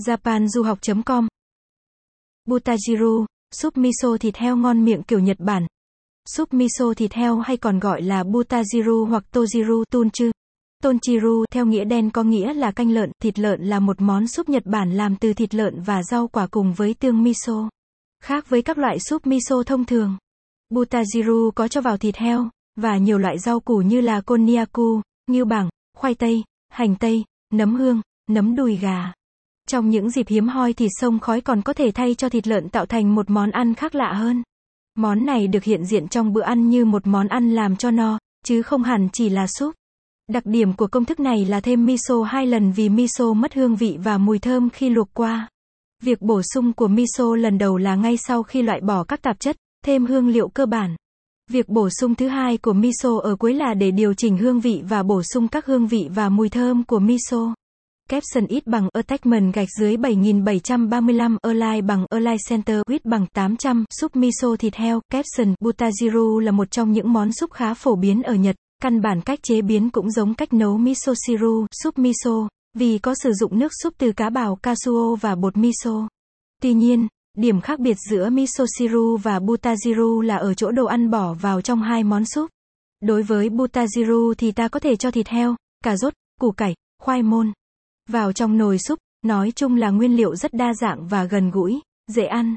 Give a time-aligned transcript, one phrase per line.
[0.00, 1.28] japanduhoc.com
[2.48, 5.66] Butajiru, súp miso thịt heo ngon miệng kiểu Nhật Bản.
[6.36, 10.30] Súp miso thịt heo hay còn gọi là butajiru hoặc tojiru tunchu.
[10.82, 14.48] Tonchiru theo nghĩa đen có nghĩa là canh lợn, thịt lợn là một món súp
[14.48, 17.68] Nhật Bản làm từ thịt lợn và rau quả cùng với tương miso.
[18.24, 20.16] Khác với các loại súp miso thông thường,
[20.74, 25.44] butajiru có cho vào thịt heo và nhiều loại rau củ như là konnyaku, ngưu
[25.44, 27.24] bảng, khoai tây, hành tây,
[27.54, 28.00] nấm hương,
[28.30, 29.12] nấm đùi gà.
[29.68, 32.68] Trong những dịp hiếm hoi thì sông khói còn có thể thay cho thịt lợn
[32.68, 34.42] tạo thành một món ăn khác lạ hơn.
[34.94, 38.18] Món này được hiện diện trong bữa ăn như một món ăn làm cho no,
[38.44, 39.74] chứ không hẳn chỉ là súp.
[40.28, 43.76] Đặc điểm của công thức này là thêm miso hai lần vì miso mất hương
[43.76, 45.48] vị và mùi thơm khi luộc qua.
[46.02, 49.40] Việc bổ sung của miso lần đầu là ngay sau khi loại bỏ các tạp
[49.40, 50.96] chất, thêm hương liệu cơ bản.
[51.50, 54.82] Việc bổ sung thứ hai của miso ở cuối là để điều chỉnh hương vị
[54.88, 57.54] và bổ sung các hương vị và mùi thơm của miso.
[58.08, 64.16] Capson ít bằng attachment gạch dưới 7735 Align bằng Align Center huyết bằng 800 súp
[64.16, 68.34] miso thịt heo Capson Butajiru là một trong những món súp khá phổ biến ở
[68.34, 68.56] Nhật.
[68.82, 73.14] Căn bản cách chế biến cũng giống cách nấu miso siru, súp miso, vì có
[73.22, 76.08] sử dụng nước súp từ cá bào Kasuo và bột miso.
[76.62, 81.10] Tuy nhiên, điểm khác biệt giữa miso siru và butajiru là ở chỗ đồ ăn
[81.10, 82.50] bỏ vào trong hai món súp.
[83.00, 87.22] Đối với butajiru thì ta có thể cho thịt heo, cà rốt, củ cải, khoai
[87.22, 87.52] môn
[88.12, 91.80] vào trong nồi súp, nói chung là nguyên liệu rất đa dạng và gần gũi,
[92.08, 92.56] dễ ăn.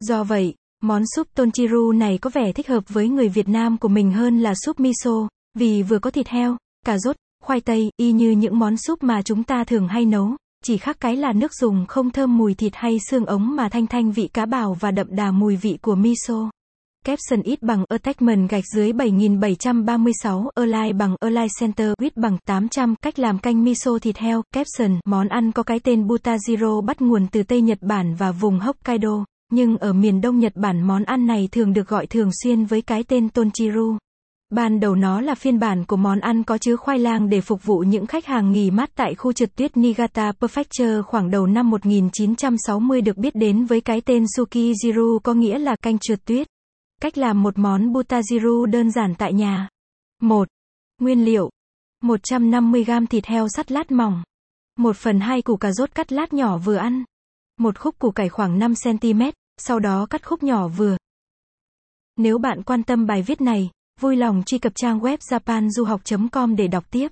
[0.00, 3.88] Do vậy, món súp tonchiru này có vẻ thích hợp với người Việt Nam của
[3.88, 5.28] mình hơn là súp miso,
[5.58, 9.22] vì vừa có thịt heo, cà rốt, khoai tây, y như những món súp mà
[9.22, 12.72] chúng ta thường hay nấu, chỉ khác cái là nước dùng không thơm mùi thịt
[12.74, 15.94] hay xương ống mà thanh thanh vị cá bào và đậm đà mùi vị của
[15.94, 16.50] miso.
[17.06, 23.18] Capson ít bằng attachment gạch dưới 7736 Align bằng Align Center, width bằng 800 cách
[23.18, 27.42] làm canh miso thịt heo Capson, món ăn có cái tên Butajiro bắt nguồn từ
[27.42, 31.48] Tây Nhật Bản và vùng Hokkaido nhưng ở miền Đông Nhật Bản, món ăn này
[31.52, 33.96] thường được gọi thường xuyên với cái tên Tonchiru.
[34.50, 37.64] Ban đầu nó là phiên bản của món ăn có chứa khoai lang để phục
[37.64, 41.70] vụ những khách hàng nghỉ mát tại khu trượt tuyết Niigata Prefecture khoảng đầu năm
[41.70, 46.46] 1960 được biết đến với cái tên Sukijiru có nghĩa là canh trượt tuyết.
[47.02, 49.68] Cách làm một món butajiru đơn giản tại nhà.
[50.20, 50.48] 1.
[50.98, 51.50] Nguyên liệu.
[52.04, 54.22] 150g thịt heo sắt lát mỏng.
[54.78, 57.04] 1 phần 2 củ cà rốt cắt lát nhỏ vừa ăn.
[57.58, 60.96] Một khúc củ cải khoảng 5cm, sau đó cắt khúc nhỏ vừa.
[62.16, 63.70] Nếu bạn quan tâm bài viết này,
[64.00, 67.08] vui lòng truy cập trang web japanduhoc.com để đọc tiếp.